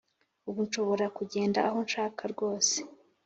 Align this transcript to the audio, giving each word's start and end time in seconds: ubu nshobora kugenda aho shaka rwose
ubu 0.49 0.59
nshobora 0.67 1.05
kugenda 1.17 1.59
aho 1.69 1.79
shaka 1.91 2.23
rwose 2.33 2.75